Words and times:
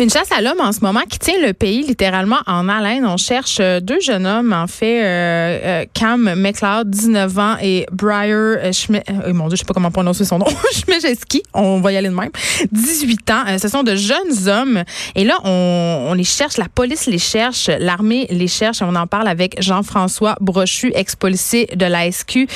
Une 0.00 0.10
chasse 0.10 0.30
à 0.30 0.40
l'homme 0.40 0.60
en 0.60 0.70
ce 0.70 0.78
moment 0.80 1.00
qui 1.08 1.18
tient 1.18 1.44
le 1.44 1.52
pays 1.52 1.82
littéralement 1.82 2.38
en 2.46 2.68
haleine. 2.68 3.04
On 3.04 3.16
cherche 3.16 3.58
euh, 3.58 3.80
deux 3.80 3.98
jeunes 3.98 4.28
hommes, 4.28 4.52
en 4.52 4.68
fait, 4.68 5.02
euh, 5.02 5.58
euh, 5.64 5.84
Cam 5.92 6.34
McLeod, 6.36 6.88
19 6.88 7.38
ans, 7.38 7.56
et 7.60 7.84
Briar 7.90 8.72
Schmidt, 8.72 9.02
oh 9.08 9.32
mon 9.32 9.48
Dieu, 9.48 9.56
je 9.56 9.62
sais 9.62 9.64
pas 9.64 9.74
comment 9.74 9.90
prononcer 9.90 10.24
son 10.24 10.38
nom, 10.38 10.46
Schmijeski, 10.72 11.42
on 11.52 11.80
va 11.80 11.90
y 11.90 11.96
aller 11.96 12.10
de 12.10 12.14
même, 12.14 12.30
18 12.70 13.30
ans. 13.32 13.58
ce 13.58 13.66
sont 13.66 13.82
de 13.82 13.96
jeunes 13.96 14.46
hommes. 14.46 14.84
Et 15.16 15.24
là, 15.24 15.36
on, 15.42 16.06
on, 16.10 16.14
les 16.14 16.22
cherche, 16.22 16.58
la 16.58 16.68
police 16.68 17.06
les 17.06 17.18
cherche, 17.18 17.68
l'armée 17.80 18.28
les 18.30 18.46
cherche. 18.46 18.82
On 18.82 18.94
en 18.94 19.08
parle 19.08 19.26
avec 19.26 19.60
Jean-François 19.60 20.36
Brochu, 20.40 20.92
ex-policier 20.94 21.70
de 21.74 21.86
la 21.86 22.10
SQ 22.10 22.36
et 22.36 22.46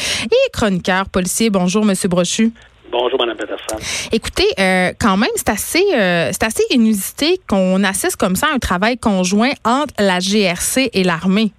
chroniqueur 0.52 1.08
policier. 1.08 1.50
Bonjour, 1.50 1.84
Monsieur 1.84 2.08
Brochu. 2.08 2.52
Bonjour, 2.92 3.18
Mme 3.18 3.36
Peterson. 3.38 3.76
Écoutez, 4.12 4.48
euh, 4.60 4.92
quand 5.00 5.16
même, 5.16 5.30
c'est 5.34 5.48
assez, 5.48 5.82
euh, 5.94 6.28
c'est 6.30 6.44
assez 6.44 6.62
inusité 6.70 7.40
qu'on 7.48 7.82
assiste 7.84 8.16
comme 8.16 8.36
ça 8.36 8.48
à 8.48 8.54
un 8.54 8.58
travail 8.58 8.98
conjoint 8.98 9.52
entre 9.64 9.94
la 9.98 10.18
GRC 10.18 10.90
et 10.92 11.02
l'armée. 11.02 11.52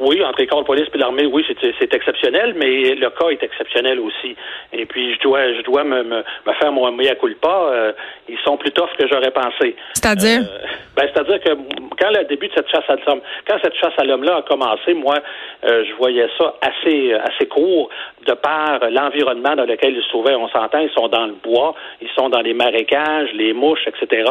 Oui, 0.00 0.22
entre 0.24 0.40
l'école 0.40 0.60
de 0.60 0.66
police 0.66 0.86
et 0.94 0.98
l'armée, 0.98 1.26
oui, 1.26 1.44
c'est 1.78 1.94
exceptionnel, 1.94 2.54
mais 2.56 2.94
le 2.94 3.10
cas 3.10 3.28
est 3.30 3.42
exceptionnel 3.42 3.98
aussi. 4.00 4.36
Et 4.72 4.86
puis, 4.86 5.14
je 5.14 5.20
dois, 5.20 5.52
je 5.54 5.62
dois 5.62 5.84
me, 5.84 6.02
me, 6.02 6.16
me 6.46 6.52
faire 6.58 6.72
mon 6.72 6.90
mea 6.92 7.14
culpa. 7.14 7.48
Euh, 7.48 7.92
ils 8.28 8.38
sont 8.44 8.56
plus 8.56 8.70
toughs 8.70 8.94
que 8.98 9.06
j'aurais 9.08 9.30
pensé. 9.30 9.74
C'est-à-dire? 9.94 10.42
Euh, 10.42 10.66
ben, 10.96 11.08
c'est-à-dire 11.12 11.40
que 11.40 11.50
quand 11.98 12.10
le 12.10 12.24
début 12.24 12.48
de 12.48 12.54
cette 12.54 12.68
chasse 12.68 12.88
à 12.88 12.96
l'homme, 13.06 13.20
quand 13.46 13.56
cette 13.62 13.74
chasse 13.74 13.94
à 13.98 14.04
l'homme-là 14.04 14.36
a 14.36 14.42
commencé, 14.42 14.94
moi, 14.94 15.16
euh, 15.64 15.84
je 15.88 15.94
voyais 15.94 16.28
ça 16.36 16.54
assez, 16.60 17.12
assez 17.12 17.46
court 17.46 17.88
de 18.26 18.32
par 18.34 18.80
l'environnement 18.90 19.56
dans 19.56 19.64
lequel 19.64 19.96
ils 19.96 20.02
se 20.02 20.08
trouvaient. 20.08 20.34
On 20.34 20.48
s'entend, 20.48 20.80
ils 20.80 20.90
sont 20.90 21.08
dans 21.08 21.26
le 21.26 21.34
bois, 21.42 21.74
ils 22.00 22.10
sont 22.16 22.28
dans 22.28 22.40
les 22.40 22.54
marécages, 22.54 23.30
les 23.32 23.52
mouches, 23.52 23.86
etc. 23.86 24.30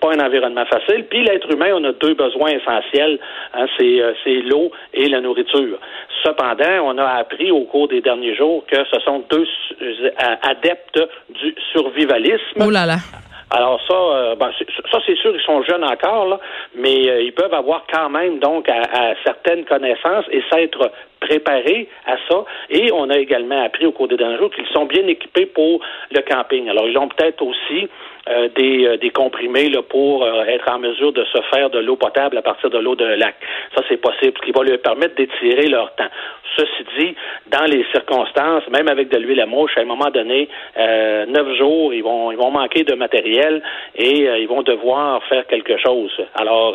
Pas 0.00 0.12
un 0.12 0.20
environnement 0.20 0.64
facile. 0.66 1.04
Puis 1.08 1.22
l'être 1.24 1.50
humain, 1.52 1.70
on 1.74 1.84
a 1.84 1.92
deux 1.92 2.14
besoins 2.14 2.50
essentiels. 2.50 3.18
Hein, 3.54 3.66
c'est 3.78 4.42
l'eau 4.42 4.70
et 4.94 5.05
la 5.08 5.20
nourriture. 5.20 5.78
Cependant, 6.22 6.82
on 6.84 6.98
a 6.98 7.06
appris 7.06 7.50
au 7.50 7.64
cours 7.64 7.88
des 7.88 8.00
derniers 8.00 8.34
jours 8.34 8.64
que 8.66 8.84
ce 8.90 9.00
sont 9.00 9.24
deux 9.30 9.46
euh, 9.82 10.10
adeptes 10.42 11.00
du 11.30 11.54
survivalisme. 11.72 12.60
Oh 12.60 12.70
là 12.70 12.86
là. 12.86 12.96
Alors 13.50 13.80
ça, 13.86 13.94
euh, 13.94 14.34
ben, 14.34 14.50
ça 14.90 14.98
c'est 15.06 15.16
sûr, 15.18 15.32
ils 15.34 15.44
sont 15.44 15.62
jeunes 15.62 15.84
encore, 15.84 16.26
là, 16.26 16.40
mais 16.74 17.08
euh, 17.08 17.22
ils 17.22 17.32
peuvent 17.32 17.54
avoir 17.54 17.84
quand 17.92 18.10
même 18.10 18.40
donc 18.40 18.68
à, 18.68 19.14
certaines 19.24 19.64
connaissances 19.64 20.24
et 20.32 20.42
s'être 20.50 20.90
préparés 21.26 21.88
à 22.06 22.16
ça. 22.28 22.44
Et 22.70 22.90
on 22.92 23.10
a 23.10 23.18
également 23.18 23.62
appris 23.64 23.86
au 23.86 23.92
cours 23.92 24.08
des 24.08 24.16
derniers 24.16 24.38
jours 24.38 24.50
qu'ils 24.50 24.66
sont 24.68 24.86
bien 24.86 25.06
équipés 25.06 25.46
pour 25.46 25.80
le 26.10 26.20
camping. 26.22 26.68
Alors 26.68 26.88
ils 26.88 26.98
ont 26.98 27.08
peut-être 27.08 27.42
aussi 27.42 27.88
euh, 28.28 28.48
des, 28.56 28.98
des 28.98 29.10
comprimés 29.10 29.68
là, 29.68 29.82
pour 29.82 30.26
être 30.26 30.68
en 30.72 30.78
mesure 30.78 31.12
de 31.12 31.24
se 31.24 31.40
faire 31.52 31.70
de 31.70 31.78
l'eau 31.78 31.96
potable 31.96 32.36
à 32.36 32.42
partir 32.42 32.70
de 32.70 32.78
l'eau 32.78 32.96
de 32.96 33.04
lac. 33.04 33.36
Ça 33.74 33.82
c'est 33.88 34.00
possible, 34.00 34.34
ce 34.38 34.44
qui 34.44 34.52
va 34.52 34.64
leur 34.64 34.80
permettre 34.80 35.14
d'étirer 35.14 35.68
leur 35.68 35.94
temps. 35.94 36.10
Ceci 36.56 36.84
dit, 36.98 37.14
dans 37.48 37.64
les 37.64 37.84
circonstances, 37.92 38.66
même 38.70 38.88
avec 38.88 39.08
de 39.10 39.18
l'huile 39.18 39.40
à 39.40 39.46
mouche, 39.46 39.72
à 39.76 39.80
un 39.80 39.84
moment 39.84 40.10
donné, 40.10 40.48
euh, 40.78 41.26
neuf 41.26 41.56
jours, 41.58 41.92
ils 41.92 42.02
vont, 42.02 42.32
ils 42.32 42.38
vont 42.38 42.50
manquer 42.50 42.82
de 42.84 42.94
matériel 42.94 43.62
et 43.94 44.26
euh, 44.26 44.38
ils 44.38 44.48
vont 44.48 44.62
devoir 44.62 45.22
faire 45.24 45.46
quelque 45.46 45.76
chose. 45.78 46.12
Alors, 46.34 46.74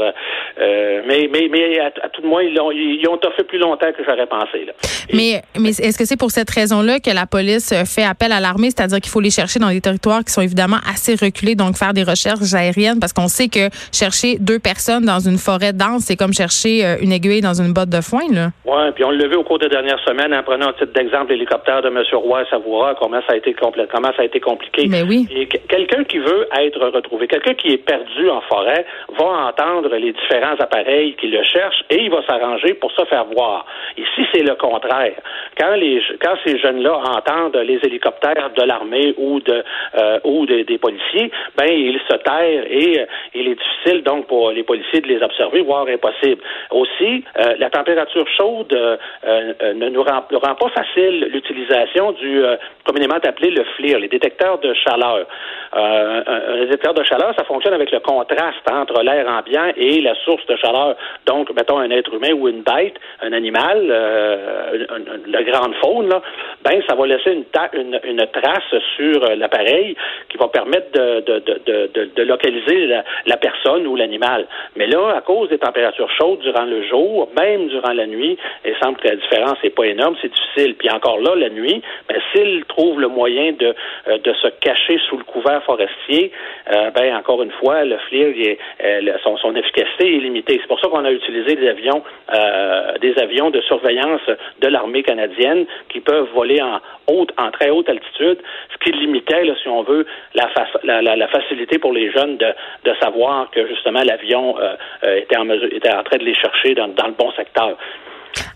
euh, 0.59 1.01
mais, 1.07 1.29
mais, 1.31 1.47
mais 1.49 1.79
à, 1.79 1.91
tout 2.09 2.21
de 2.21 2.27
moins, 2.27 2.43
ils 2.43 2.59
ont, 2.61 2.71
ils 2.71 3.07
ont 3.09 3.19
fait 3.35 3.43
plus 3.43 3.57
longtemps 3.57 3.91
que 3.91 4.03
j'aurais 4.03 4.27
pensé. 4.27 4.40
Là. 4.65 4.73
mais, 5.13 5.41
mais 5.59 5.69
est-ce 5.69 5.97
que 5.97 6.05
c'est 6.05 6.17
pour 6.17 6.31
cette 6.31 6.49
raison-là 6.49 6.99
que 6.99 7.11
la 7.11 7.25
police 7.25 7.73
fait 7.85 8.03
appel 8.03 8.31
à 8.31 8.39
l'armée, 8.39 8.69
c'est-à-dire 8.69 8.99
qu'il 8.99 9.11
faut 9.11 9.21
les 9.21 9.31
chercher 9.31 9.59
dans 9.59 9.69
des 9.69 9.81
territoires 9.81 10.23
qui 10.23 10.31
sont 10.31 10.41
évidemment 10.41 10.79
assez 10.89 11.15
reculés, 11.15 11.55
donc 11.55 11.77
faire 11.77 11.93
des 11.93 12.03
recherches 12.03 12.53
aériennes, 12.53 12.99
parce 12.99 13.13
qu'on 13.13 13.27
sait 13.27 13.47
que 13.47 13.69
chercher 13.91 14.37
deux 14.39 14.59
personnes 14.59 15.05
dans 15.05 15.19
une 15.19 15.37
forêt 15.37 15.73
dense, 15.73 16.03
c'est 16.03 16.15
comme 16.15 16.33
chercher 16.33 16.97
une 17.01 17.11
aiguille 17.11 17.41
dans 17.41 17.53
une 17.53 17.73
botte 17.73 17.89
de 17.89 18.01
foin, 18.01 18.27
là. 18.31 18.49
Oui, 18.65 18.91
puis 18.95 19.03
on 19.03 19.11
le 19.11 19.27
vu 19.27 19.35
au 19.35 19.43
cours 19.43 19.59
des 19.59 19.69
dernières 19.69 19.99
semaines 20.03 20.33
en 20.33 20.43
prenant 20.43 20.69
un 20.69 20.73
titre 20.73 20.93
d'exemple 20.93 21.31
l'hélicoptère 21.31 21.81
de 21.81 21.87
M. 21.89 22.01
Roy 22.13 22.43
Savoura, 22.49 22.95
comment 22.95 23.21
ça 23.27 23.33
a 23.33 23.35
été 23.35 23.53
comment 23.53 24.11
ça 24.15 24.21
a 24.21 24.25
été 24.25 24.39
compliqué. 24.39 24.87
Mais 24.87 25.03
oui. 25.03 25.27
Quelqu'un 25.67 26.03
qui 26.03 26.19
veut 26.19 26.47
être 26.59 26.79
retrouvé, 26.89 27.27
quelqu'un 27.27 27.53
qui 27.53 27.69
est 27.73 27.77
perdu 27.77 28.29
en 28.29 28.41
forêt, 28.41 28.85
va 29.17 29.49
entendre 29.49 29.95
les 29.95 30.13
différents 30.13 30.55
appareils 30.59 31.15
qui 31.15 31.27
le 31.27 31.43
cherchent 31.43 31.83
et 31.89 32.03
il 32.03 32.09
va 32.09 32.25
s'arranger 32.25 32.73
pour 32.75 32.91
se 32.91 33.05
faire 33.05 33.25
voir. 33.25 33.65
Ici, 33.97 34.20
c'est 34.33 34.43
le 34.43 34.55
contraire. 34.55 35.15
Quand 35.57 35.75
les 35.75 36.01
quand 36.21 36.35
ces 36.45 36.57
jeunes-là 36.57 37.01
entendent 37.17 37.57
les 37.57 37.79
hélicoptères 37.83 38.51
de 38.55 38.63
l'armée 38.63 39.13
ou 39.17 39.39
de 39.39 39.63
euh, 39.97 40.19
ou 40.23 40.45
des 40.45 40.77
policiers, 40.77 41.31
ben 41.57 41.69
ils 41.69 41.99
se 42.09 42.15
tairent 42.17 42.65
et 42.69 42.99
euh, 42.99 43.05
il 43.33 43.47
est 43.49 43.55
difficile 43.55 44.03
donc 44.03 44.27
pour 44.27 44.51
les 44.51 44.63
policiers 44.63 45.01
de 45.01 45.07
les 45.07 45.21
observer, 45.21 45.61
voire 45.61 45.87
impossible. 45.87 46.41
Aussi, 46.71 47.23
euh, 47.39 47.55
la 47.57 47.69
température 47.69 48.27
chaude 48.37 48.71
ne 48.73 49.89
nous 49.89 50.03
rend, 50.03 50.23
rend 50.31 50.55
pas 50.55 50.69
facile 50.69 51.29
l'utilisation 51.31 52.11
du 52.13 52.41
communément 52.85 53.15
appelé 53.15 53.51
le 53.51 53.63
FLIR, 53.75 53.99
les 53.99 54.07
détecteurs 54.07 54.59
de 54.59 54.73
chaleur. 54.73 55.25
Un, 55.73 56.65
détecteur 56.65 56.93
de 56.93 57.03
chaleur, 57.03 57.33
ça 57.37 57.43
fonctionne 57.45 57.73
avec 57.73 57.91
le 57.91 57.99
contraste 57.99 58.69
entre 58.69 59.01
l'air 59.03 59.27
ambiant 59.27 59.71
et 59.75 60.01
la 60.01 60.15
source 60.15 60.45
de 60.47 60.55
chaleur. 60.57 60.95
Donc, 61.25 61.51
mettons 61.53 61.79
un 61.79 61.89
être 61.91 62.13
humain 62.13 62.33
ou 62.33 62.47
une 62.47 62.61
bête, 62.61 62.95
un 63.21 63.33
animal, 63.33 63.91
euh, 64.11 64.85
la 65.27 65.43
grande 65.43 65.73
faune, 65.75 66.13
ben 66.63 66.81
ça 66.87 66.95
va 66.95 67.07
laisser 67.07 67.31
une, 67.33 68.25
trace 68.27 68.81
sur 68.95 69.23
euh, 69.23 69.35
l'appareil 69.35 69.95
qui 70.29 70.37
va 70.37 70.47
permettre 70.47 70.91
de, 70.91 72.23
localiser 72.23 72.87
la, 73.25 73.37
personne 73.37 73.87
ou 73.87 73.95
l'animal. 73.95 74.47
Mais 74.75 74.87
là, 74.87 75.15
à 75.15 75.21
cause 75.21 75.49
des 75.49 75.57
températures 75.57 76.09
chaudes 76.17 76.39
durant 76.39 76.65
le 76.65 76.83
jour, 76.83 77.29
même 77.39 77.67
durant 77.67 77.93
la 77.93 78.05
nuit, 78.05 78.37
il 78.65 78.75
semble 78.81 78.97
que 78.97 79.07
la 79.07 79.15
différence 79.15 79.57
n'est 79.63 79.69
pas 79.69 79.85
énorme, 79.85 80.15
c'est 80.21 80.31
difficile. 80.31 80.75
Puis 80.75 80.89
encore 80.89 81.19
là, 81.19 81.35
la 81.35 81.49
nuit, 81.49 81.81
ben, 82.07 82.19
s'il 82.33 82.65
trouve 82.65 82.99
le 82.99 83.07
moyen 83.07 83.53
de, 83.53 83.73
euh, 84.07 84.17
se 84.41 84.47
cacher 84.59 84.99
sous 85.09 85.17
le 85.17 85.23
couvert 85.23 85.61
forestier, 85.63 86.31
ben 86.95 87.15
encore 87.15 87.43
une 87.43 87.51
fois, 87.51 87.83
le 87.83 87.97
FLIR, 87.97 88.57
son, 89.23 89.55
efficacité 89.55 90.15
est 90.15 90.19
limitée. 90.19 90.57
C'est 90.61 90.67
pour 90.67 90.79
ça 90.79 90.87
qu'on 90.87 91.03
a 91.03 91.11
utilisé 91.11 91.55
des 91.55 91.67
avions, 91.67 92.01
des 93.01 93.17
avions 93.19 93.49
de 93.49 93.61
surveillance 93.61 94.00
de 94.61 94.67
l'armée 94.67 95.03
canadienne 95.03 95.65
qui 95.89 95.99
peuvent 95.99 96.29
voler 96.33 96.61
en 96.61 96.79
haute, 97.07 97.31
en 97.37 97.51
très 97.51 97.69
haute 97.69 97.89
altitude, 97.89 98.39
ce 98.71 98.77
qui 98.83 98.91
limitait, 98.91 99.43
si 99.61 99.67
on 99.67 99.83
veut, 99.83 100.05
la, 100.33 101.27
facilité 101.27 101.79
pour 101.79 101.93
les 101.93 102.11
jeunes 102.11 102.37
de, 102.37 102.93
savoir 103.01 103.49
que 103.51 103.67
justement 103.67 104.01
l'avion 104.03 104.55
était 105.03 105.37
en 105.37 105.45
mesure, 105.45 105.69
était 105.71 105.93
en 105.93 106.03
train 106.03 106.17
de 106.17 106.25
les 106.25 106.35
chercher 106.35 106.75
dans 106.75 106.87
le 106.87 107.13
bon 107.17 107.31
secteur. 107.31 107.77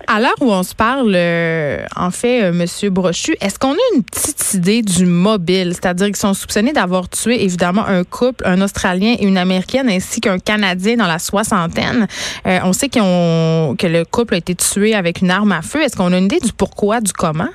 À 0.07 0.19
l'heure 0.19 0.35
où 0.39 0.51
on 0.51 0.63
se 0.63 0.75
parle, 0.75 1.13
euh, 1.15 1.83
en 1.95 2.11
fait, 2.11 2.43
euh, 2.43 2.53
Monsieur 2.53 2.89
Brochu, 2.89 3.35
est-ce 3.41 3.57
qu'on 3.57 3.73
a 3.73 3.95
une 3.95 4.03
petite 4.03 4.53
idée 4.53 4.81
du 4.81 5.05
mobile? 5.05 5.71
C'est-à-dire 5.73 6.07
qu'ils 6.07 6.15
sont 6.15 6.33
soupçonnés 6.33 6.73
d'avoir 6.73 7.09
tué, 7.09 7.43
évidemment, 7.43 7.85
un 7.85 8.03
couple, 8.03 8.43
un 8.45 8.61
Australien 8.61 9.15
et 9.19 9.25
une 9.25 9.37
Américaine, 9.37 9.89
ainsi 9.89 10.21
qu'un 10.21 10.37
Canadien 10.37 10.97
dans 10.97 11.07
la 11.07 11.17
soixantaine. 11.19 12.07
Euh, 12.45 12.59
on 12.63 12.73
sait 12.73 12.89
que 12.89 13.87
le 13.87 14.03
couple 14.03 14.35
a 14.35 14.37
été 14.37 14.53
tué 14.53 14.93
avec 14.93 15.21
une 15.21 15.31
arme 15.31 15.51
à 15.51 15.61
feu. 15.61 15.81
Est-ce 15.81 15.95
qu'on 15.95 16.13
a 16.13 16.17
une 16.17 16.25
idée 16.25 16.39
du 16.39 16.53
pourquoi, 16.53 17.01
du 17.01 17.11
comment? 17.11 17.49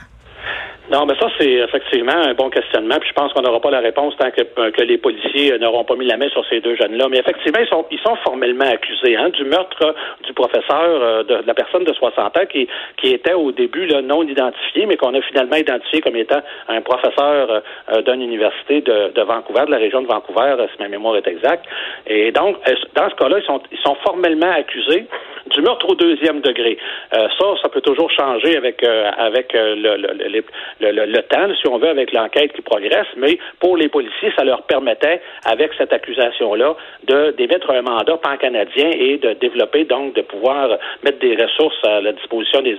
Non, 0.90 1.06
mais 1.06 1.14
ça, 1.20 1.28
c'est 1.38 1.48
effectivement 1.48 2.16
un 2.16 2.34
bon 2.34 2.50
questionnement. 2.50 2.96
Puis 2.98 3.10
je 3.10 3.14
pense 3.14 3.32
qu'on 3.32 3.42
n'aura 3.42 3.60
pas 3.60 3.70
la 3.70 3.78
réponse 3.78 4.16
tant 4.18 4.32
que, 4.32 4.42
euh, 4.58 4.72
que 4.72 4.82
les 4.82 4.98
policiers 4.98 5.56
n'auront 5.58 5.84
pas 5.84 5.94
mis 5.94 6.04
la 6.04 6.16
main 6.16 6.28
sur 6.30 6.44
ces 6.46 6.60
deux 6.60 6.74
jeunes-là. 6.74 7.06
Mais 7.08 7.18
effectivement, 7.18 7.60
ils 7.60 7.68
sont, 7.68 7.86
ils 7.92 8.00
sont 8.00 8.16
formellement 8.24 8.64
accusés 8.64 9.16
hein, 9.16 9.28
du 9.28 9.44
meurtre 9.44 9.94
du 10.26 10.32
professeur, 10.32 10.82
euh, 10.84 11.22
de, 11.22 11.42
la 11.46 11.54
personne 11.54 11.84
de 11.84 11.92
60 11.92 12.36
ans 12.36 12.46
qui, 12.50 12.66
qui 12.96 13.12
était 13.12 13.34
au 13.34 13.52
début 13.52 13.86
là, 13.86 14.02
non 14.02 14.24
identifié, 14.24 14.86
mais 14.86 14.96
qu'on 14.96 15.14
a 15.14 15.20
finalement 15.22 15.56
identifié 15.56 16.00
comme 16.00 16.16
étant 16.16 16.40
un 16.66 16.80
professeur 16.80 17.62
euh, 17.92 18.02
d'une 18.02 18.22
université 18.22 18.80
de, 18.80 19.12
de, 19.14 19.22
Vancouver, 19.22 19.66
de 19.66 19.70
la 19.70 19.78
région 19.78 20.02
de 20.02 20.08
Vancouver, 20.08 20.56
si 20.74 20.82
ma 20.82 20.88
mémoire 20.88 21.16
est 21.16 21.28
exacte. 21.28 21.66
Et 22.08 22.32
donc, 22.32 22.56
dans 22.96 23.08
ce 23.08 23.14
cas-là, 23.14 23.38
ils 23.38 23.46
sont, 23.46 23.60
ils 23.70 23.78
sont 23.78 23.94
formellement 24.04 24.50
accusés 24.50 25.06
du 25.46 25.62
meurtre 25.62 25.88
au 25.88 25.94
deuxième 25.94 26.40
degré. 26.40 26.78
ça, 27.12 27.46
ça 27.62 27.68
peut 27.68 27.80
toujours 27.80 28.10
changer 28.10 28.56
avec 28.56 28.82
avec 28.82 29.52
le, 29.52 29.96
le, 29.96 30.42
le, 30.80 31.06
le, 31.06 31.22
temps, 31.22 31.48
si 31.60 31.68
on 31.68 31.78
veut, 31.78 31.88
avec 31.88 32.12
l'enquête 32.12 32.52
qui 32.52 32.62
progresse, 32.62 33.06
mais 33.16 33.38
pour 33.58 33.76
les 33.76 33.88
policiers, 33.88 34.32
ça 34.36 34.44
leur 34.44 34.62
permettait, 34.62 35.20
avec 35.44 35.72
cette 35.76 35.92
accusation-là, 35.92 36.76
de 37.06 37.30
d'émettre 37.32 37.70
un 37.70 37.82
mandat 37.82 38.16
pan-canadien 38.16 38.90
et 38.92 39.18
de 39.18 39.32
développer, 39.34 39.84
donc, 39.84 40.14
de 40.14 40.22
pouvoir 40.22 40.78
mettre 41.04 41.18
des 41.18 41.36
ressources 41.36 41.82
à 41.84 42.00
la 42.00 42.12
disposition 42.12 42.62
des, 42.62 42.78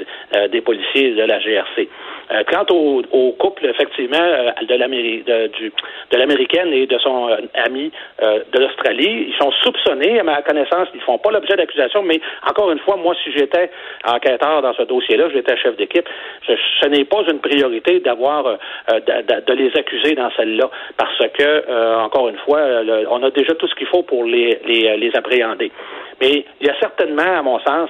des 0.49 0.61
policiers 0.61 1.11
de 1.11 1.23
la 1.23 1.39
GRC. 1.39 1.87
Euh, 2.31 2.43
quant 2.49 2.65
au, 2.71 3.01
au, 3.11 3.31
couple, 3.33 3.65
effectivement, 3.65 4.17
euh, 4.21 4.51
de 4.65 4.75
l'Amérique, 4.75 5.25
de, 5.25 6.17
l'américaine 6.17 6.71
et 6.71 6.85
de 6.85 6.97
son 6.99 7.29
euh, 7.29 7.37
ami 7.65 7.91
de 8.21 8.59
l'Australie, 8.59 9.27
ils 9.29 9.35
sont 9.39 9.51
soupçonnés, 9.63 10.19
à 10.19 10.23
ma 10.23 10.41
connaissance, 10.41 10.87
ils 10.93 11.01
font 11.01 11.17
pas 11.17 11.31
l'objet 11.31 11.55
d'accusation, 11.55 12.03
mais 12.03 12.21
encore 12.51 12.71
une 12.71 12.79
fois, 12.79 12.97
moi, 12.97 13.15
si 13.23 13.31
j'étais 13.31 13.71
enquêteur 14.05 14.61
dans 14.61 14.73
ce 14.73 14.83
dossier-là, 14.83 15.29
j'étais 15.33 15.57
chef 15.57 15.75
d'équipe, 15.77 16.07
ce 16.45 16.87
n'est 16.87 17.05
pas 17.05 17.23
une 17.29 17.39
priorité 17.39 17.99
d'avoir 17.99 18.57
de, 18.89 19.53
les 19.53 19.71
accuser 19.77 20.15
dans 20.15 20.29
celle-là, 20.37 20.69
parce 20.97 21.17
que, 21.33 22.03
encore 22.03 22.29
une 22.29 22.37
fois, 22.37 22.61
on 23.09 23.23
a 23.23 23.31
déjà 23.31 23.55
tout 23.55 23.67
ce 23.67 23.75
qu'il 23.75 23.87
faut 23.87 24.03
pour 24.03 24.25
les, 24.25 24.59
les, 24.65 24.97
les 24.97 25.15
appréhender. 25.15 25.71
Mais 26.19 26.45
il 26.59 26.67
y 26.67 26.69
a 26.69 26.77
certainement, 26.79 27.37
à 27.37 27.41
mon 27.41 27.59
sens, 27.59 27.89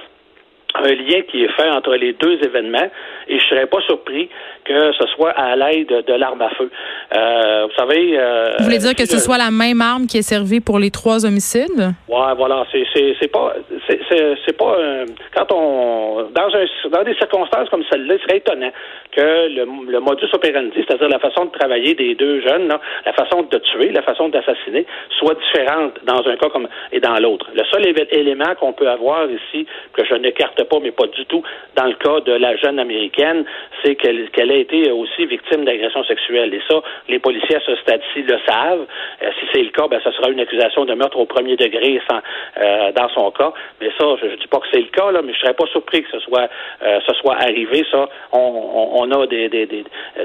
un 0.74 0.94
lien 0.94 1.22
qui 1.30 1.44
est 1.44 1.52
fait 1.52 1.68
entre 1.68 1.94
les 1.94 2.12
deux 2.14 2.38
événements 2.42 2.88
et 3.28 3.38
je 3.38 3.44
serais 3.46 3.66
pas 3.66 3.80
surpris 3.82 4.28
que 4.64 4.92
ce 4.92 5.06
soit 5.14 5.30
à 5.30 5.56
l'aide 5.56 5.88
de 5.88 6.14
l'arme 6.14 6.42
à 6.42 6.50
feu. 6.50 6.70
Euh, 7.16 7.66
vous 7.66 7.74
savez. 7.76 8.18
Euh, 8.18 8.52
vous 8.58 8.64
voulez 8.64 8.78
dire 8.78 8.94
que 8.94 9.06
ce 9.06 9.18
soit 9.18 9.38
la 9.38 9.50
même 9.50 9.80
arme 9.80 10.06
qui 10.06 10.18
est 10.18 10.22
servie 10.22 10.60
pour 10.60 10.78
les 10.78 10.90
trois 10.90 11.26
homicides? 11.26 11.94
Ouais, 12.08 12.34
voilà. 12.36 12.64
C'est 12.70 12.84
c'est 13.20 13.28
pas 13.28 13.54
c'est 13.88 14.56
pas 14.56 14.76
quand 15.34 15.52
on 15.52 16.28
dans 16.32 16.54
un 16.54 16.88
dans 16.90 17.04
des 17.04 17.14
circonstances 17.14 17.68
comme 17.70 17.84
celle-là, 17.90 18.14
il 18.14 18.20
serait 18.20 18.38
étonnant 18.38 18.70
que 19.10 19.20
le, 19.20 19.90
le 19.90 20.00
modus 20.00 20.28
operandi, 20.32 20.76
c'est-à-dire 20.76 21.08
la 21.08 21.18
façon 21.18 21.46
de 21.46 21.50
travailler 21.50 21.94
des 21.94 22.14
deux 22.14 22.40
jeunes, 22.40 22.72
la 23.04 23.12
façon 23.12 23.42
de 23.42 23.58
tuer, 23.58 23.90
la 23.90 24.02
façon 24.02 24.28
d'assassiner, 24.28 24.86
soit 25.18 25.34
différente 25.34 25.98
dans 26.04 26.26
un 26.26 26.36
cas 26.36 26.48
comme 26.48 26.68
et 26.92 27.00
dans 27.00 27.18
l'autre. 27.18 27.46
Le 27.54 27.62
seul 27.64 27.82
élément 28.10 28.54
qu'on 28.58 28.72
peut 28.72 28.88
avoir 28.88 29.26
ici 29.30 29.66
que 29.92 30.04
je 30.04 30.14
n'écarte 30.14 30.61
pas, 30.64 30.78
mais 30.80 30.90
pas 30.90 31.06
du 31.06 31.24
tout, 31.26 31.42
dans 31.76 31.86
le 31.86 31.94
cas 31.94 32.20
de 32.20 32.32
la 32.32 32.56
jeune 32.56 32.78
américaine, 32.78 33.44
c'est 33.82 33.94
qu'elle 33.96 34.50
a 34.50 34.54
été 34.54 34.90
aussi 34.90 35.26
victime 35.26 35.64
d'agression 35.64 36.04
sexuelle. 36.04 36.54
Et 36.54 36.60
ça, 36.68 36.80
les 37.08 37.18
policiers 37.18 37.56
à 37.56 37.60
ce 37.60 37.76
stade-ci 37.76 38.22
le 38.22 38.38
savent. 38.46 38.86
Euh, 39.22 39.30
si 39.40 39.46
c'est 39.52 39.62
le 39.62 39.70
cas, 39.70 39.88
ben, 39.88 40.00
ça 40.02 40.12
sera 40.12 40.30
une 40.30 40.40
accusation 40.40 40.84
de 40.84 40.94
meurtre 40.94 41.18
au 41.18 41.26
premier 41.26 41.56
degré 41.56 42.00
sans, 42.10 42.20
euh, 42.58 42.92
dans 42.92 43.08
son 43.10 43.30
cas. 43.30 43.52
Mais 43.80 43.88
ça, 43.98 44.04
je 44.20 44.26
ne 44.26 44.36
dis 44.36 44.46
pas 44.46 44.58
que 44.58 44.66
c'est 44.72 44.80
le 44.80 44.90
cas, 44.92 45.10
là, 45.10 45.22
mais 45.22 45.32
je 45.32 45.38
serais 45.40 45.54
pas 45.54 45.66
surpris 45.66 46.02
que 46.02 46.10
ce 46.10 46.20
soit, 46.20 46.48
euh, 46.82 47.00
ce 47.06 47.14
soit 47.14 47.36
arrivé. 47.36 47.84
Ça, 47.90 48.08
on, 48.32 49.10
a 49.10 49.26
des, 49.26 49.48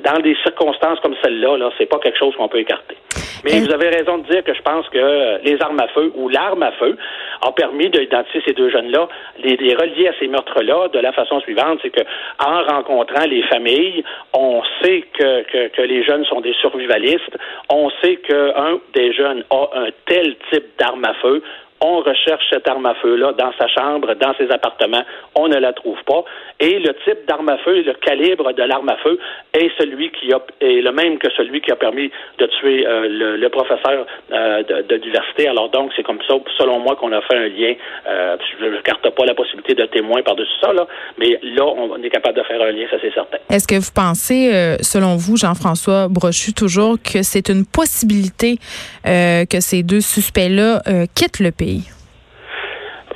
dans 0.03 0.19
des 0.19 0.35
circonstances 0.43 0.99
comme 1.01 1.15
celle-là, 1.23 1.57
là, 1.57 1.69
c'est 1.77 1.85
pas 1.85 1.99
quelque 1.99 2.17
chose 2.17 2.35
qu'on 2.35 2.47
peut 2.47 2.59
écarter. 2.59 2.95
Mais 3.44 3.59
vous 3.59 3.71
avez 3.71 3.89
raison 3.89 4.19
de 4.19 4.27
dire 4.27 4.44
que 4.44 4.53
je 4.53 4.62
pense 4.62 4.88
que 4.89 5.44
les 5.44 5.62
armes 5.62 5.79
à 5.79 5.88
feu 5.89 6.12
ou 6.15 6.29
l'arme 6.29 6.63
à 6.63 6.71
feu 6.74 6.97
a 7.41 7.51
permis 7.51 7.89
d'identifier 7.89 8.41
ces 8.45 8.53
deux 8.53 8.69
jeunes-là, 8.69 9.07
les, 9.44 9.57
les 9.57 9.75
relier 9.75 10.07
à 10.07 10.13
ces 10.19 10.27
meurtres-là 10.27 10.89
de 10.89 11.00
la 11.00 11.12
façon 11.12 11.39
suivante, 11.41 11.79
c'est 11.81 11.89
que 11.89 12.03
en 12.44 12.63
rencontrant 12.63 13.25
les 13.25 13.44
familles, 13.44 14.03
on 14.33 14.62
sait 14.81 15.03
que, 15.13 15.44
que, 15.44 15.68
que 15.69 15.81
les 15.81 16.03
jeunes 16.03 16.25
sont 16.25 16.41
des 16.41 16.53
survivalistes, 16.53 17.38
on 17.69 17.89
sait 18.01 18.18
qu'un 18.18 18.79
des 18.95 19.13
jeunes 19.13 19.44
a 19.50 19.69
un 19.75 19.89
tel 20.06 20.35
type 20.51 20.65
d'arme 20.80 21.06
à 21.06 21.13
feu, 21.15 21.41
on 21.81 22.00
recherche 22.00 22.44
cette 22.50 22.68
arme 22.68 22.85
à 22.85 22.95
feu-là 22.95 23.33
dans 23.33 23.51
sa 23.59 23.68
chambre, 23.68 24.13
dans 24.15 24.33
ses 24.35 24.50
appartements, 24.51 25.03
on 25.35 25.47
ne 25.47 25.57
la 25.57 25.74
trouve 25.74 26.01
pas. 26.06 26.24
Et 26.59 26.79
le 26.79 26.94
type 27.06 27.27
d'arme 27.27 27.50
à 27.50 27.57
feu, 27.59 27.81
le 27.81 27.94
calibre 27.94 28.51
de 28.53 28.63
l'arme 28.63 28.89
à 28.89 28.97
feu 28.97 29.19
est 29.53 29.69
celui 29.77 30.12
qui 30.12 30.33
a 30.33 30.41
est 30.62 30.81
le 30.81 30.91
même 30.91 31.19
que 31.19 31.29
celui 31.35 31.62
qui 31.62 31.71
a 31.71 31.75
permis 31.75 32.09
de 32.39 32.45
tuer 32.59 32.85
euh, 32.88 33.38
le, 33.38 33.50
professeur 33.50 34.06
euh, 34.31 34.63
de, 34.63 34.95
l'université. 34.95 35.47
Alors 35.47 35.69
donc, 35.69 35.91
c'est 35.95 36.03
comme 36.03 36.19
ça, 36.27 36.33
selon 36.57 36.79
moi, 36.79 36.95
qu'on 36.95 37.12
a 37.12 37.21
fait 37.21 37.35
un 37.35 37.47
lien. 37.47 37.74
Euh, 38.07 38.38
je 38.59 38.65
ne 38.65 38.81
carte 38.81 39.07
pas 39.09 39.25
la 39.25 39.35
possibilité 39.35 39.75
de 39.75 39.85
témoin 39.85 40.21
par-dessus 40.23 40.51
ça, 40.62 40.73
là, 40.73 40.88
mais 41.18 41.39
là, 41.44 41.65
on 41.65 42.01
est 42.01 42.09
capable 42.09 42.38
de 42.38 42.44
faire 42.44 42.62
un 42.62 42.71
lien, 42.71 42.85
ça 42.89 42.97
c'est 43.01 43.13
certain. 43.13 43.38
Est-ce 43.50 43.68
que 43.68 43.75
vous 43.75 43.91
pensez, 43.94 44.77
selon 44.81 45.15
vous, 45.15 45.38
Jean-François 45.38 46.07
Brochu, 46.09 46.53
toujours 46.53 46.97
que 47.01 47.21
c'est 47.21 47.50
une 47.50 47.65
possibilité 47.65 48.57
que 49.03 49.59
ces 49.59 49.83
deux 49.83 50.01
suspects-là 50.01 50.81
quittent 51.15 51.39
le 51.39 51.51
pays? 51.51 51.66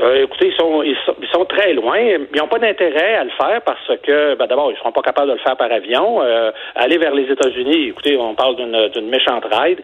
Euh, 0.02 0.24
écoutez, 0.24 0.48
ils 0.48 1.28
sont, 1.32 1.46
très 1.46 1.74
loin. 1.74 2.00
Ils 2.00 2.40
n'ont 2.40 2.48
pas 2.48 2.58
d'intérêt 2.60 3.16
à 3.16 3.24
le 3.24 3.30
faire 3.32 3.62
parce 3.64 4.00
que, 4.02 4.36
ben, 4.36 4.48
d'abord, 4.48 4.72
ils 4.72 4.74
ne 4.74 4.80
seront 4.80 4.92
pas 4.92 5.02
capables 5.02 5.28
de 5.28 5.34
le 5.34 5.40
faire 5.40 5.56
par 5.58 5.72
avion. 5.72 6.22
Euh, 6.22 6.52
aller 6.76 6.98
vers 6.98 7.14
les 7.14 7.30
États-Unis, 7.32 7.90
écoutez, 7.90 8.18
on 8.18 8.34
parle 8.34 8.56
d'une 8.56 9.10
méchante 9.10 9.46
ride. 9.52 9.82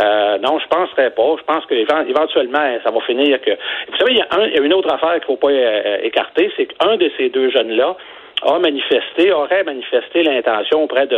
Euh, 0.00 0.38
non, 0.38 0.58
je 0.58 0.64
ne 0.64 0.68
penserais 0.70 1.10
pas. 1.10 1.36
Je 1.38 1.44
pense 1.44 1.64
qu'éventuellement, 1.66 2.78
ça 2.82 2.90
va 2.90 3.00
finir 3.02 3.40
que. 3.40 3.50
Vous 3.50 3.96
savez, 3.98 4.12
il 4.12 4.16
y 4.16 4.50
il 4.50 4.56
y 4.56 4.58
a 4.58 4.62
une 4.62 4.74
autre 4.74 4.92
affaire 4.92 5.20
qu'il 5.20 5.20
ne 5.20 5.26
faut 5.26 5.36
pas 5.36 5.52
écarter, 6.02 6.50
c'est 6.56 6.66
qu'un 6.66 6.96
de 6.96 7.10
ces 7.16 7.28
deux 7.28 7.50
jeunes-là 7.50 7.96
a 8.42 8.58
manifesté, 8.58 9.32
aurait 9.32 9.64
manifesté 9.64 10.22
l'intention 10.22 10.84
auprès 10.84 11.06
de, 11.06 11.16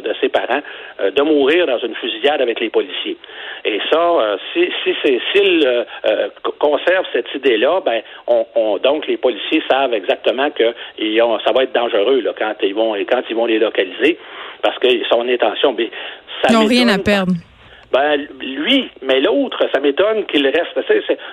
de, 0.00 0.14
ses 0.20 0.28
parents 0.28 0.60
euh, 1.00 1.10
de 1.10 1.22
mourir 1.22 1.66
dans 1.66 1.78
une 1.78 1.94
fusillade 1.94 2.40
avec 2.40 2.60
les 2.60 2.70
policiers. 2.70 3.16
Et 3.64 3.80
ça, 3.90 4.00
euh, 4.00 4.36
si, 4.52 4.68
si 4.84 4.94
c'est 5.02 5.20
s'ils 5.32 5.66
euh, 5.66 6.28
conservent 6.58 7.06
cette 7.12 7.34
idée-là, 7.34 7.80
ben 7.84 8.02
on, 8.26 8.78
donc 8.78 9.06
les 9.06 9.16
policiers 9.16 9.62
savent 9.70 9.94
exactement 9.94 10.50
que 10.50 10.74
ça 11.44 11.52
va 11.52 11.62
être 11.62 11.74
dangereux 11.74 12.20
là, 12.20 12.32
quand 12.38 12.54
ils 12.62 12.74
vont 12.74 12.94
quand 13.10 13.22
ils 13.28 13.36
vont 13.36 13.46
les 13.46 13.58
localiser, 13.58 14.18
parce 14.62 14.78
que 14.78 14.88
son 15.10 15.28
intention, 15.28 15.72
ben, 15.72 15.88
ça 16.42 16.48
ils 16.50 16.54
n'ont 16.54 16.66
rien 16.66 16.88
à 16.88 16.98
perdre. 16.98 17.32
Ben, 17.90 18.26
lui, 18.40 18.90
mais 19.00 19.20
l'autre, 19.20 19.66
ça 19.72 19.80
m'étonne 19.80 20.26
qu'il 20.26 20.46
reste. 20.46 20.76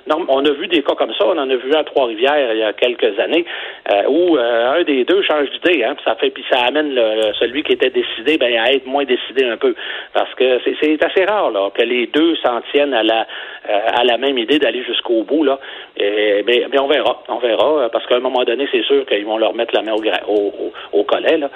non, 0.08 0.26
on 0.30 0.46
a 0.46 0.52
vu 0.52 0.68
des 0.68 0.82
cas 0.84 0.96
comme 0.96 1.14
ça. 1.14 1.26
On 1.28 1.38
en 1.38 1.50
a 1.50 1.56
vu 1.56 1.74
à 1.76 1.84
Trois-Rivières 1.84 2.54
il 2.54 2.60
y 2.60 2.64
a 2.64 2.72
quelques 2.72 3.20
années 3.20 3.46
euh, 3.92 4.04
où 4.08 4.38
euh, 4.38 4.80
un 4.80 4.84
des 4.84 5.04
deux 5.04 5.22
change 5.24 5.50
d'idée. 5.52 5.84
Hein, 5.84 5.98
ça 6.06 6.16
fait, 6.16 6.30
puis 6.30 6.46
ça 6.50 6.62
amène 6.62 6.96
celui 7.40 7.64
qui 7.64 7.74
était 7.74 7.90
décidé 7.90 8.38
ben, 8.38 8.58
à 8.58 8.72
être 8.72 8.86
moins 8.86 9.04
décidé 9.04 9.44
un 9.46 9.58
peu. 9.58 9.76
Parce 10.14 10.34
que 10.36 10.60
c'est 10.80 11.04
assez 11.04 11.26
rare 11.26 11.52
là, 11.52 11.70
que 11.74 11.84
les 11.84 12.08
deux 12.08 12.38
s'en 12.38 12.62
tiennent 12.72 12.94
à 12.94 13.04
la, 13.04 13.28
euh, 13.70 13.80
à 14.00 14.06
la 14.06 14.18
même 14.18 14.38
idée 14.38 14.58
d'aller 14.58 14.84
jusqu'au 14.84 15.24
bout. 15.24 15.44
Là. 15.44 15.60
Et, 15.98 16.46
on 16.80 16.88
verra. 16.88 17.22
On 17.28 17.40
verra. 17.40 17.90
Parce 17.90 18.06
qu'à 18.06 18.16
un 18.16 18.22
moment 18.22 18.46
donné, 18.46 18.66
c'est 18.72 18.84
sûr 18.84 19.06
qu'ils 19.06 19.26
vont 19.26 19.38
leur 19.38 19.54
mettre 19.54 19.76
la 19.76 19.82
main 19.82 19.94
au, 19.94 20.34
au, 20.34 20.74
au 20.94 21.04
collet. 21.04 21.38
Là. 21.38 21.50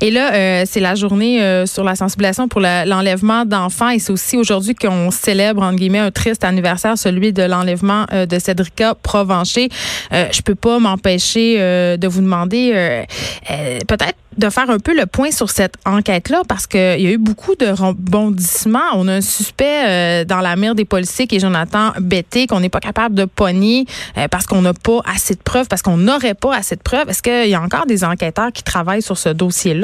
Et 0.00 0.10
là, 0.10 0.32
euh, 0.32 0.64
c'est 0.66 0.80
la 0.80 0.94
journée 0.94 1.42
euh, 1.42 1.66
sur 1.66 1.84
la 1.84 1.96
sensibilisation 1.96 2.48
pour 2.48 2.60
l'enlèvement 2.60 3.44
d'enfants 3.44 3.90
et 3.90 3.98
c'est 3.98 4.12
aussi 4.12 4.36
aujourd'hui 4.36 4.74
qu'on 4.74 5.10
célèbre, 5.10 5.62
entre 5.62 5.76
guillemets, 5.76 5.98
un 5.98 6.10
triste 6.10 6.44
anniversaire, 6.44 6.98
celui 6.98 7.32
de 7.32 7.42
l'enlèvement 7.42 8.06
euh, 8.12 8.26
de 8.26 8.38
Cédrica 8.38 8.94
Provencher. 8.94 9.68
je 10.12 10.42
peux 10.42 10.54
pas 10.54 10.78
m'empêcher 10.78 11.58
de 11.58 12.08
vous 12.08 12.20
demander 12.20 13.04
peut-être 13.86 14.14
de 14.36 14.50
faire 14.50 14.68
un 14.68 14.78
peu 14.78 14.94
le 14.94 15.06
point 15.06 15.30
sur 15.30 15.50
cette 15.50 15.76
enquête-là 15.86 16.42
parce 16.46 16.66
qu'il 16.66 17.00
y 17.00 17.06
a 17.06 17.10
eu 17.10 17.18
beaucoup 17.18 17.54
de 17.54 17.66
rebondissements. 17.66 18.80
On 18.94 19.08
a 19.08 19.14
un 19.14 19.20
suspect 19.20 20.24
dans 20.26 20.40
la 20.40 20.56
mire 20.56 20.74
des 20.74 20.84
policiers 20.84 21.26
qui 21.26 21.36
est 21.36 21.40
Jonathan 21.40 21.92
Betté, 22.00 22.46
qu'on 22.46 22.60
n'est 22.60 22.68
pas 22.68 22.80
capable 22.80 23.14
de 23.14 23.24
pogner 23.24 23.86
parce 24.30 24.46
qu'on 24.46 24.62
n'a 24.62 24.74
pas 24.74 25.00
assez 25.04 25.34
de 25.34 25.40
preuves, 25.42 25.68
parce 25.68 25.82
qu'on 25.82 25.96
n'aurait 25.96 26.34
pas 26.34 26.54
assez 26.54 26.76
de 26.76 26.82
preuves. 26.82 27.08
Est-ce 27.08 27.22
qu'il 27.22 27.48
y 27.48 27.54
a 27.54 27.62
encore 27.62 27.86
des 27.86 28.04
enquêteurs 28.04 28.52
qui 28.52 28.62
travaillent 28.62 29.02
sur 29.02 29.16
ce 29.16 29.30
dossier-là? 29.30 29.75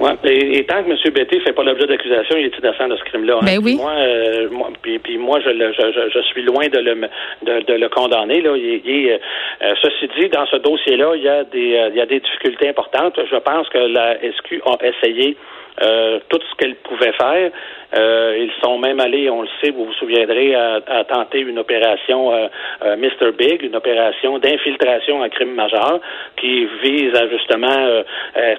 Oui, 0.00 0.10
et, 0.24 0.64
tant 0.66 0.82
que 0.82 0.90
M. 0.90 1.12
Betté 1.12 1.36
ne 1.36 1.42
fait 1.42 1.52
pas 1.52 1.62
l'objet 1.62 1.86
d'accusation, 1.86 2.36
il 2.36 2.46
est 2.46 2.58
innocent 2.58 2.88
de 2.88 2.96
ce 2.96 3.04
crime-là. 3.04 3.38
Hein. 3.40 3.46
Ben 3.46 3.58
oui. 3.62 3.76
Moi, 3.76 3.92
euh, 3.92 4.48
moi, 4.50 4.70
puis, 4.82 4.98
puis, 4.98 5.18
moi, 5.18 5.38
je, 5.40 5.50
je, 5.50 6.10
je, 6.12 6.20
suis 6.22 6.42
loin 6.42 6.66
de 6.66 6.78
le, 6.78 6.94
de, 7.42 7.64
de 7.64 7.74
le 7.74 7.88
condamner. 7.88 8.40
Là. 8.40 8.56
Il, 8.56 8.82
il, 8.84 9.10
euh, 9.10 9.74
ceci 9.80 10.08
dit, 10.18 10.28
dans 10.30 10.46
ce 10.46 10.56
dossier-là, 10.56 11.12
il 11.14 11.22
y 11.22 11.28
a 11.28 11.44
des, 11.44 11.76
euh, 11.76 11.88
il 11.90 11.96
y 11.96 12.00
a 12.00 12.06
des 12.06 12.18
difficultés 12.18 12.68
importantes. 12.68 13.18
Je 13.30 13.36
pense 13.36 13.68
que 13.68 13.78
la 13.78 14.16
SQ 14.18 14.62
a 14.66 14.76
essayé 14.84 15.36
euh, 15.82 16.20
tout 16.28 16.38
ce 16.50 16.56
qu'elle 16.56 16.76
pouvait 16.76 17.12
faire. 17.12 17.50
Euh, 17.96 18.36
ils 18.38 18.52
sont 18.62 18.78
même 18.78 19.00
allés, 19.00 19.28
on 19.28 19.42
le 19.42 19.48
sait, 19.60 19.70
vous 19.70 19.86
vous 19.86 19.92
souviendrez, 19.94 20.54
à, 20.54 21.04
tenter 21.08 21.40
une 21.40 21.58
opération 21.58 22.32
euh, 22.32 22.46
euh 22.84 22.96
Mr. 22.96 23.32
Big, 23.36 23.62
une 23.62 23.76
opération 23.76 24.38
d'infiltration 24.38 25.20
en 25.20 25.28
crime 25.28 25.54
majeur 25.54 26.00
qui 26.40 26.66
vise 26.82 27.14
à 27.14 27.28
justement 27.28 28.02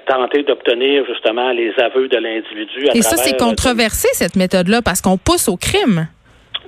tenter 0.06 0.42
d'obtenir 0.42 1.04
justement 1.06 1.52
les 1.52 1.72
aveux 1.78 2.08
de 2.08 2.16
l'individu. 2.16 2.88
Et 2.94 3.02
ça, 3.02 3.16
c'est 3.16 3.38
controversé, 3.38 4.08
cette 4.12 4.36
méthode-là, 4.36 4.80
parce 4.82 5.00
qu'on 5.00 5.18
pousse 5.18 5.48
au 5.48 5.56
crime. 5.56 6.06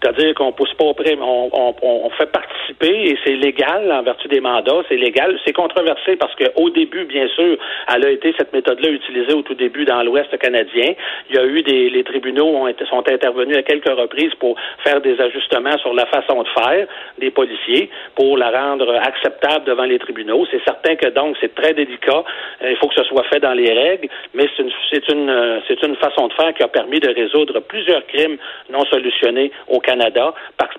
C'est-à-dire 0.00 0.34
qu'on 0.34 0.52
pousse 0.52 0.72
pas 0.74 0.84
au 0.84 0.94
on, 1.20 1.50
on, 1.52 1.74
on, 1.82 2.10
fait 2.10 2.30
participer 2.30 3.10
et 3.10 3.18
c'est 3.24 3.34
légal 3.34 3.90
en 3.90 4.02
vertu 4.02 4.28
des 4.28 4.40
mandats, 4.40 4.82
c'est 4.88 4.96
légal. 4.96 5.38
C'est 5.44 5.52
controversé 5.52 6.16
parce 6.16 6.34
qu'au 6.36 6.70
début, 6.70 7.04
bien 7.04 7.26
sûr, 7.28 7.56
elle 7.92 8.06
a 8.06 8.10
été 8.10 8.34
cette 8.38 8.52
méthode-là 8.52 8.90
utilisée 8.90 9.32
au 9.32 9.42
tout 9.42 9.54
début 9.54 9.84
dans 9.84 10.02
l'Ouest 10.02 10.36
canadien. 10.38 10.94
Il 11.30 11.36
y 11.36 11.38
a 11.38 11.44
eu 11.44 11.62
des 11.62 11.90
les 11.90 12.04
tribunaux 12.04 12.46
ont 12.46 12.68
été, 12.68 12.84
sont 12.86 13.08
intervenus 13.08 13.56
à 13.56 13.62
quelques 13.62 13.88
reprises 13.88 14.34
pour 14.38 14.56
faire 14.84 15.00
des 15.00 15.20
ajustements 15.20 15.76
sur 15.78 15.92
la 15.94 16.06
façon 16.06 16.42
de 16.42 16.48
faire 16.48 16.86
des 17.18 17.30
policiers 17.30 17.90
pour 18.14 18.36
la 18.36 18.50
rendre 18.50 18.94
acceptable 18.94 19.64
devant 19.64 19.84
les 19.84 19.98
tribunaux. 19.98 20.46
C'est 20.50 20.62
certain 20.64 20.96
que 20.96 21.08
donc 21.08 21.36
c'est 21.40 21.54
très 21.54 21.74
délicat. 21.74 22.22
Il 22.62 22.76
faut 22.76 22.88
que 22.88 22.94
ce 22.94 23.04
soit 23.04 23.24
fait 23.24 23.40
dans 23.40 23.54
les 23.54 23.72
règles, 23.72 24.08
mais 24.34 24.46
c'est 24.56 24.62
une 24.62 24.70
c'est 24.92 25.08
une 25.08 25.62
c'est 25.66 25.82
une 25.82 25.96
façon 25.96 26.28
de 26.28 26.32
faire 26.34 26.54
qui 26.54 26.62
a 26.62 26.68
permis 26.68 27.00
de 27.00 27.08
résoudre 27.08 27.60
plusieurs 27.60 28.06
crimes 28.06 28.36
non 28.70 28.84
solutionnés 28.86 29.50
au 29.68 29.80
Canada, 29.88 30.34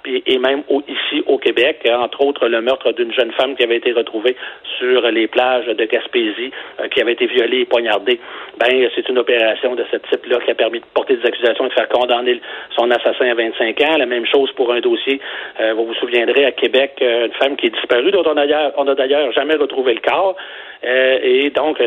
et 0.06 0.38
même 0.38 0.62
ici 0.88 1.24
au 1.25 1.39
Québec, 1.39 1.82
entre 1.92 2.22
autres 2.22 2.48
le 2.48 2.62
meurtre 2.62 2.92
d'une 2.92 3.12
jeune 3.12 3.32
femme 3.32 3.56
qui 3.56 3.63
avait 3.63 3.78
été 3.78 3.92
retrouvée 3.92 4.36
sur 4.78 5.01
les 5.10 5.28
plages 5.28 5.66
de 5.66 5.86
Gaspésie, 5.86 6.51
euh, 6.80 6.88
qui 6.89 7.01
avait 7.01 7.13
été 7.13 7.25
violée 7.25 7.62
et 7.62 7.66
poignardée. 7.66 8.20
Ben, 8.60 8.89
c'est 8.96 9.10
une 9.10 9.18
opération 9.18 9.74
de 9.75 9.84
ce 9.92 9.98
type-là 9.98 10.38
qui 10.46 10.51
a 10.51 10.56
permis 10.56 10.80
de 10.80 10.86
porter 10.94 11.16
des 11.18 11.25
accusations 11.25 11.66
et 11.66 11.70
de 11.70 11.74
faire 11.74 11.89
condamner 11.89 12.39
son 12.78 12.92
assassin 12.92 13.32
à 13.32 13.34
25 13.34 13.82
ans. 13.82 13.98
La 13.98 14.06
même 14.06 14.28
chose 14.28 14.51
pour 14.51 14.72
un 14.72 14.80
dossier, 14.80 15.20
euh, 15.60 15.74
vous 15.74 15.86
vous 15.86 15.96
souviendrez, 15.96 16.46
à 16.46 16.51
Québec, 16.51 16.94
euh, 17.01 17.25
une 17.25 17.34
femme 17.34 17.56
qui 17.56 17.68
est 17.68 17.75
disparue, 17.75 18.12
dont 18.12 18.24
on 18.25 18.88
a 18.88 18.96
d'ailleurs 18.96 19.32
jamais 19.32 19.56
retrouvé 19.56 19.96
le 19.96 20.01
corps. 20.01 20.36
Et 20.82 21.50
donc, 21.50 21.78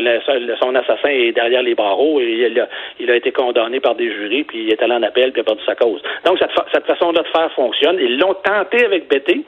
son 0.61 0.75
assassin 0.75 1.09
est 1.09 1.31
derrière 1.31 1.63
les 1.63 1.75
barreaux 1.75 2.19
et 2.19 2.51
il 2.99 3.09
a, 3.11 3.15
été 3.15 3.31
condamné 3.31 3.79
par 3.79 3.95
des 3.95 4.11
jurys, 4.11 4.43
puis 4.43 4.65
il 4.65 4.71
est 4.71 4.81
allé 4.81 4.93
en 4.93 5.03
appel, 5.03 5.31
puis 5.31 5.41
il 5.41 5.41
a 5.41 5.45
perdu 5.45 5.63
sa 5.65 5.75
cause. 5.75 6.01
Donc, 6.25 6.37
cette, 6.39 6.51
cette 6.71 6.85
façon-là 6.85 7.21
de 7.21 7.27
faire 7.27 7.51
fonctionne. 7.53 7.97
Ils 7.99 8.19
l'ont 8.19 8.35
tenté 8.35 8.85
avec 8.85 9.07
Betty, 9.09 9.45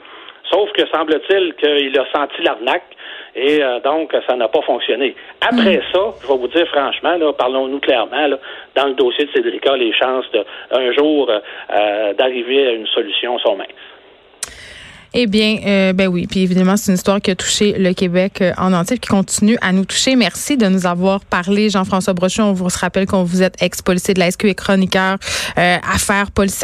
sauf 0.50 0.70
que 0.72 0.86
semble-t-il 0.88 1.54
qu'il 1.54 1.98
a 1.98 2.06
senti 2.14 2.42
l'arnaque 2.42 2.96
et 3.36 3.62
euh, 3.62 3.80
donc 3.80 4.16
ça 4.26 4.34
n'a 4.34 4.48
pas 4.48 4.62
fonctionné. 4.62 5.14
Après 5.42 5.76
hmm. 5.76 5.82
ça, 5.92 6.00
je 6.22 6.26
vais 6.26 6.38
vous 6.38 6.48
dire 6.48 6.66
franchement, 6.68 7.18
parlons-nous 7.38 7.80
clairement, 7.80 8.28
dans 8.74 8.86
le 8.86 8.94
dossier 8.94 9.26
de 9.26 9.30
Cédrica, 9.32 9.76
les 9.76 9.92
chances 9.92 10.24
de 10.32 10.44
un 10.70 10.92
jour 10.92 11.30
euh, 11.30 12.14
d'arriver 12.14 12.68
à 12.68 12.72
une 12.72 12.86
solution 12.86 13.38
sont 13.38 13.56
minces. 13.56 13.68
Eh 15.14 15.26
bien, 15.26 15.58
euh, 15.64 15.92
ben 15.92 16.08
oui. 16.08 16.26
Puis 16.26 16.40
évidemment, 16.40 16.76
c'est 16.76 16.90
une 16.92 16.96
histoire 16.96 17.20
qui 17.20 17.30
a 17.30 17.36
touché 17.36 17.74
le 17.78 17.92
Québec 17.94 18.40
euh, 18.40 18.52
en 18.58 18.72
entier, 18.72 18.98
qui 18.98 19.08
continue 19.08 19.56
à 19.60 19.72
nous 19.72 19.84
toucher. 19.84 20.16
Merci 20.16 20.56
de 20.56 20.66
nous 20.66 20.86
avoir 20.86 21.24
parlé, 21.24 21.70
Jean-François 21.70 22.12
Brochu. 22.12 22.42
On 22.42 22.52
vous 22.52 22.68
rappelle 22.80 23.06
qu'on 23.06 23.24
vous 23.24 23.42
êtes 23.42 23.60
ex-policier 23.62 24.14
de 24.14 24.20
la 24.20 24.30
SQ 24.30 24.44
et 24.46 24.54
chroniqueur 24.54 25.18
euh, 25.58 25.76
affaires 25.92 26.30
policières. 26.30 26.56